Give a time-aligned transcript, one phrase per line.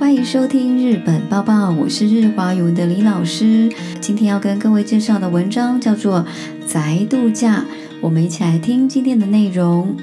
[0.00, 3.70] 欢迎收听《日本报报》，我是日华语的李老师。
[4.00, 6.20] 今天要跟各位介绍的文章叫做
[6.72, 7.56] 《宅度假》，
[8.00, 9.94] 我们一起来听今天的内容。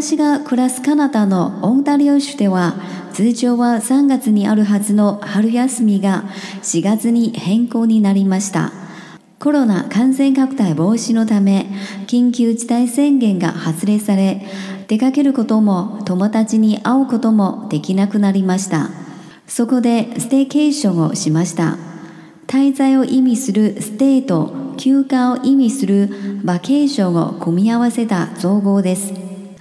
[0.00, 2.76] 私が暮らすカナダのオンタリオ州では、
[3.12, 6.22] 通常は3月にあるはずの春休みが
[6.62, 8.70] 4月に変更になりました。
[9.40, 11.66] コロナ感染拡大防止のため、
[12.06, 14.46] 緊急事態宣言が発令され、
[14.86, 18.90] 出かけることも友達に会うこともできなくなりました。
[19.48, 21.78] そこでステーケーションをしました
[22.48, 26.10] 滞在を意味するステーと休暇を意味する
[26.44, 29.12] バケーションを組み合わせた造語です。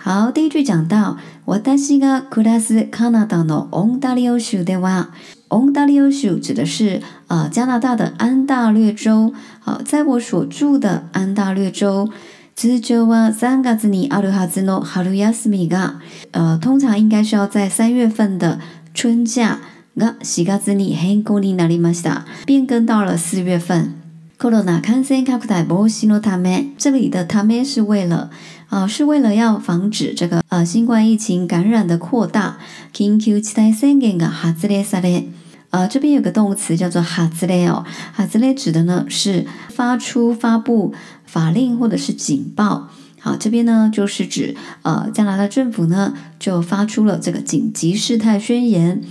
[0.03, 5.09] 好，第一句讲到私が暮らすカナダのオンタリオ州では、
[5.49, 9.33] オンタリオ州指的是呃加拿大的安大略州。
[9.61, 12.07] 好、在我所住的安大略州。
[12.55, 15.99] 通常は3月にあるはずの春休みが、
[16.33, 18.59] 呃，通常应该是要在三月份的
[18.93, 19.59] 春假。
[19.97, 22.25] が四月に変更になりました。
[22.45, 23.93] 变更到了四月份。
[24.37, 28.29] コロナ感染拡大防止のため、这里的ため是为了，
[28.69, 32.57] 呃，是为了要防止这个呃新冠疫情感染的扩大。
[32.93, 35.23] Kingu 期待宣言が発令された。
[35.71, 40.93] 呃，这边有个动词叫做哈兹雷哦，哈兹雷指的呢是发出、发布
[41.25, 42.87] 法令或者是警报。
[43.19, 49.01] 好，这边呢就是指呃加拿大政府呢就发出了这个紧急事态宣言。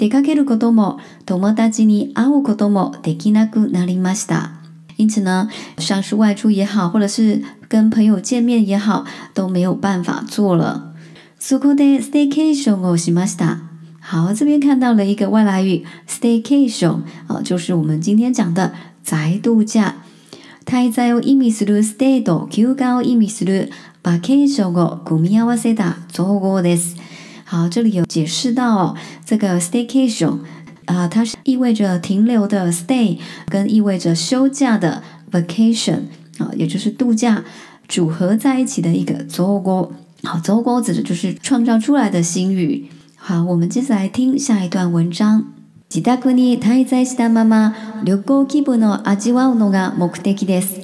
[0.00, 4.52] 出かけることも、友達に会うこともできなくなりました。
[4.96, 10.94] 因此呢，上述外出也好，或者是跟朋友见面也好，都没有办法做了。
[11.38, 13.58] そこでステイケーションをしました。
[14.00, 18.72] 好，这边看到了一个外来语 “staycation”，啊，就是我们今天讲的
[19.04, 19.96] 宅度假。
[20.64, 23.70] タイ在をイメージるステイド、キューガをイメージる
[24.02, 26.99] 場景所を組み合わせた造語です。
[27.50, 28.94] 好，这里有解释到
[29.26, 30.38] 这个 staycation，
[30.84, 35.02] 啊，它是意味着停留的 stay，跟意味着休假的
[35.32, 36.02] vacation，
[36.38, 37.42] 啊，也就是度假
[37.88, 39.90] 组合在一起的一个组合。
[40.22, 42.86] 好，组合指的就是创造出来的新语。
[43.16, 45.46] 好，我们接着来听下一段文章。
[45.88, 47.72] 自宅に滞在したまま、
[48.04, 50.80] 旅行気分の味わうのが目的です。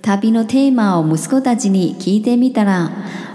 [0.00, 2.92] 旅のテーマを息子たちに聞いてみたら、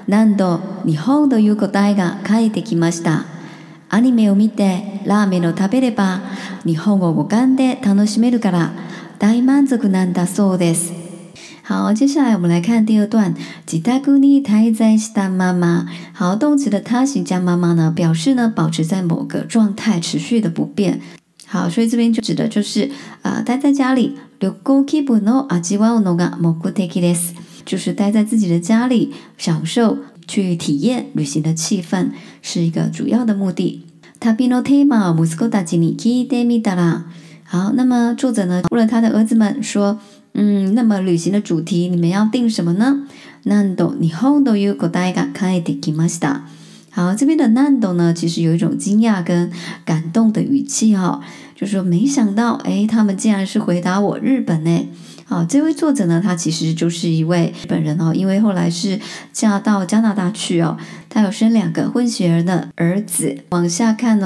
[0.07, 0.68] 何度。
[0.85, 3.25] 日本という答えが書いてきました。
[3.89, 6.21] アニメを見てラーメンを食べれば
[6.65, 8.71] 日本を五感で楽しめるから
[9.17, 10.93] 大満足なんだそうです。
[11.67, 13.35] 好，接下来我们来看第二段。
[13.65, 15.85] 吉大姑尼太在した妈妈。
[16.13, 20.99] 好，动词的他形加妈妈呢，表示呢保持在某个状态持续的不变。
[21.45, 22.89] 好，所以这边就指的就是
[23.21, 24.17] 呃待在家里。
[24.39, 27.33] 旅行気分の味わうのが目的です。
[27.65, 29.97] 就是待在自己的家里，享受
[30.29, 32.11] 去体验旅行的气氛
[32.43, 33.83] 是一个主要的目的。
[34.21, 37.03] Tabino tema muskota n i k i demi d a
[37.43, 39.99] 好，那么作者呢，问了他的儿子们说
[40.35, 43.07] ：“嗯，那么旅行的主题你们要定什么呢
[43.45, 46.27] ？”Nando ni h o n o yukudai ga k a i k i m a d
[46.27, 46.41] a
[46.91, 49.49] 好，这边的 Nando 呢，其实有一种惊讶跟
[49.83, 51.21] 感动的语气哈，
[51.55, 54.85] 就说没想到，哎，他们竟然是回答我日本呢。
[55.29, 58.99] 好，这位作者呢，他其实就是一位日本人哦，因为后来是
[59.31, 60.75] 嫁到加拿大去哦。
[61.07, 63.35] 他有生两个混血儿的儿子。
[63.49, 64.17] 往下しか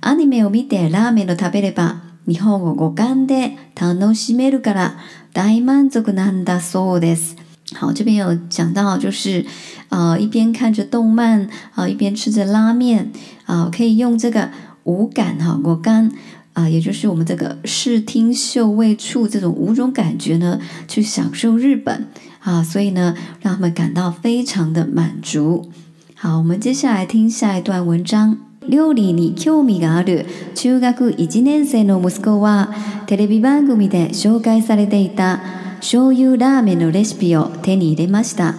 [0.00, 1.94] アニメを見てラーメンを食べれば
[2.26, 4.92] 日本語五感で楽しめるから
[5.32, 7.32] 大満足なんだそうです。
[7.76, 9.44] 好，这边有讲到就是，
[9.88, 13.10] 呃，一边看着动漫，啊，一边吃着拉面，
[13.46, 14.50] 啊，可以用这个
[14.84, 16.12] 五感哈，五感。
[16.54, 22.06] 啊，也就是我们这个视、听、嗅、味、触这种五种感觉呢，去享受日本
[22.40, 25.68] 啊，所以呢，让他们感到非常的满足。
[26.14, 28.38] 好，我们接下来听下一段文章。
[28.66, 30.24] 料理に興味がある。
[30.54, 32.72] 秋がく以降にせの物凄わ、
[33.06, 35.40] テレビ番組で紹介されていた
[35.82, 38.54] 醤油ラーメンのレシピを手に入れました。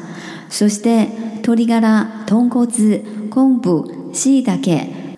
[0.50, 1.07] そして
[1.41, 3.01] 鶏がら、豚骨、
[3.31, 4.59] 昆布、椎茸。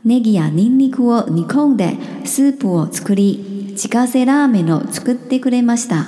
[0.07, 6.05] ネギやニンニクを煮込んでスープを作り自家製ラーメンを作ってくれました。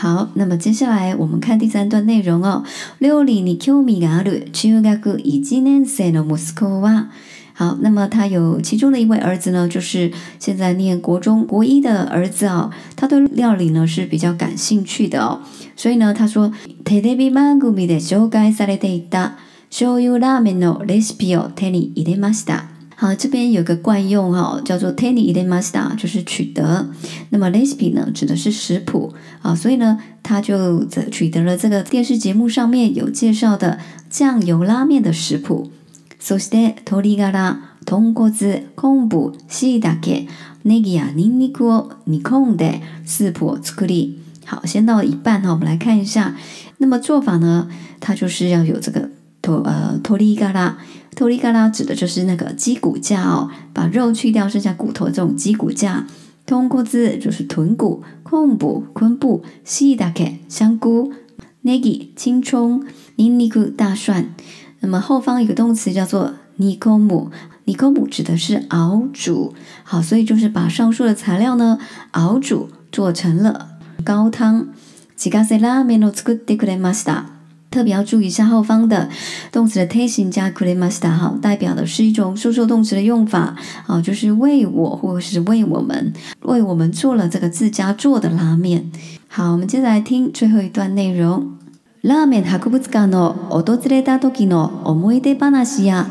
[0.00, 2.64] 好，那么接下来我们看第三段内容哦。
[2.98, 7.10] 料理に興味がある中学1年生の息子は。
[7.54, 15.42] 好，那么他有其中的一位儿子呢，就是现在念国中国一的儿子哦，他对料理呢是比较感兴趣的哦，
[15.76, 16.50] 所以呢，他说
[16.86, 19.32] テレビ番組で紹介されていた
[19.70, 22.70] 醤油ラーメンのレシピを手に入れました。
[22.98, 26.88] 好，这边有个惯用哈、哦，叫做 teni i d e m a s t a 就是取得。
[27.28, 29.12] 那么 recipe 呢，指的是食谱
[29.42, 30.82] 啊，所以呢，他就
[31.12, 33.78] 取得了这个电视节目上面有介绍的
[34.08, 35.70] 酱油拉面的食谱。
[36.18, 38.30] そして鶏ガラ、豚骨、
[38.74, 40.26] 昆布、しいたけ、
[40.64, 44.14] ネギやニンニクを煮込んでスープを作り。
[44.46, 46.34] 好，先到一半哈，我们来看一下。
[46.78, 47.68] 那么做法呢，
[48.00, 49.10] 它就是要有这个
[49.42, 50.78] 托呃托利嘎拉，
[51.16, 56.06] 托 o 嘎 i 指的就是那个鸡骨架哦，把肉去掉剩下骨头这种鸡骨架。
[56.44, 61.10] 通过字就是臀骨、空部、昆布、s h a k e 香菇、
[61.64, 62.82] nagi 青葱、
[63.16, 64.34] n i n i 大蒜。
[64.80, 67.24] 那么后方一个动词叫做 n i k o m u
[67.64, 69.54] n i k o m 指的是熬煮。
[69.84, 71.78] 好，所以就是把上述的材料呢
[72.10, 73.70] 熬煮做成了
[74.04, 74.68] 高汤。
[75.18, 76.92] しがせラーメンを作ってくれま
[77.76, 79.06] 特别要注意一下后方的
[79.52, 83.54] 动词的定型加 k r e m a s t a 哈，代表的是一种述说动词的用法
[83.86, 86.10] 啊，就是为我或者是为我们，
[86.44, 88.90] 为我们做了这个自家做的拉面。
[89.28, 91.52] 好，我们接着来听最后一段内容。
[92.02, 96.06] ラーメン博物館の訪れた時の思い出話や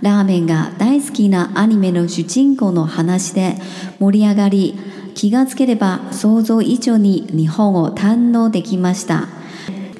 [0.00, 3.56] ラーメンが大好きなアニメの主人公の話で
[3.98, 4.74] 盛り上がり
[5.16, 9.28] 気がつければ想像以上に日本を堪能できました。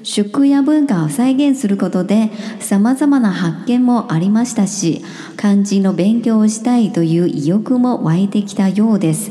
[0.02, 2.31] 食や文化を再現することで
[2.61, 5.02] 様々な発見もありましたし
[5.37, 9.31] 漢字の勉強をしたいという意欲も湧いてきたようです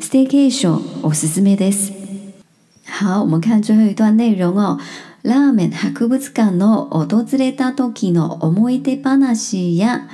[0.00, 1.92] ステーケーションおすすめです
[3.00, 4.78] 好我们看最后一段内容哦
[5.22, 10.08] ラーメン博物館の訪れた時の思い出話や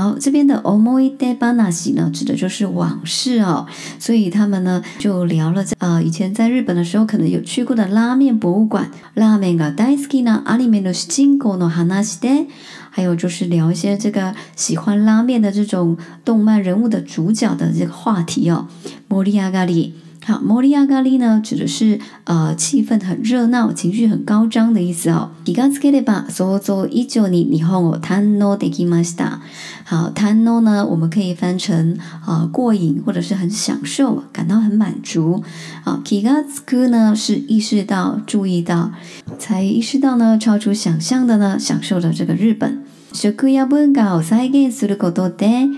[0.00, 3.66] 好，这边的 omoi de banashi 呢，指的就是往事哦，
[3.98, 12.46] 所以他们呢就聊了在呃以前在日本的时候可能有去过的拉面博物馆，拉面 g daisuki na a 里面的是金狗 no h a n a s h de，
[12.90, 18.68] 还有就是聊一些这个喜欢拉面的这种动漫人物的主角的这个话题哦
[19.08, 19.92] m o r i y a g a
[20.28, 25.30] 好，摩利亚咖喱呢，指的是呃气氛很热闹、情绪很高涨的意思哦。
[25.46, 29.40] いいがつければ、そうそう、伊久に、にほんを楽しきました。
[29.86, 31.96] 好，楽し呢，我们可以翻译成
[32.26, 35.42] 啊过瘾或者是很享受，感到很满足。
[35.84, 38.90] 啊，気づく呢是意识到、注意到，
[39.38, 42.84] 才意识到呢超出想象的呢享受的这个日本。
[43.14, 45.70] 学園や文化を再現することで。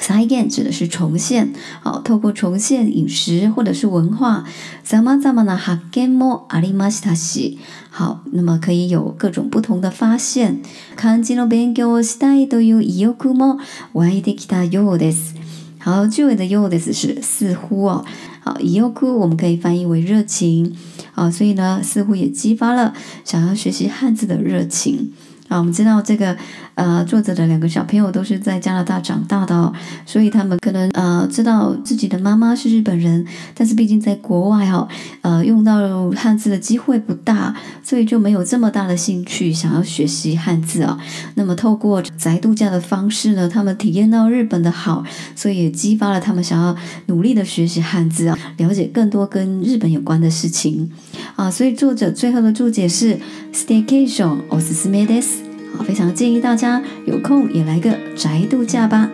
[0.00, 1.52] 再一指的是重现，
[1.82, 4.44] 好，透过重现饮食或者是文化，
[4.82, 5.56] 咋么咋么呢？
[5.56, 7.58] 哈根摸阿里玛し塔西，
[7.90, 10.62] 好，那么可以有各种不同的发现。
[10.98, 13.58] 漢字の勉強をしたいという意欲も
[13.92, 15.34] 湧いてきたようです。
[15.78, 18.04] 好，结尾的ようです是似乎哦。
[18.40, 20.74] 好，意欲我们可以翻译为热情，
[21.12, 22.94] 好，所以呢，似乎也激发了
[23.24, 25.12] 想要学习汉字的热情。
[25.52, 26.34] 啊，我们知道这个，
[26.76, 29.70] 呃，作者的两个小朋友都是在加拿大长大的，
[30.06, 33.22] 所以他们可能呃知道自己的妈妈是日本人，
[33.54, 34.88] 但是毕竟在国外哈，
[35.20, 37.54] 呃，用到汉字的机会不大，
[37.84, 40.98] 所以就没有这么大的兴趣想要学习汉字啊。
[41.34, 45.04] 那么透过宅度假的方式呢，他们体验到日本的好，
[45.36, 46.74] 所以也激发了他们想要
[47.08, 50.90] 努力的学习汉字啊，了解更多跟日本有关的事情
[51.36, 51.50] 啊。
[51.50, 53.18] 所以作者最后的注解是
[53.52, 55.41] ：Staycation or s t a this。
[55.76, 59.10] 好，非常建议大家有空也来个宅度假吧。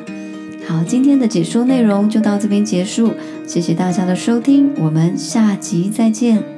[0.66, 3.12] 好，今天的解说内容就到这边结束，
[3.46, 6.57] 谢谢大家的收听，我们下集再见。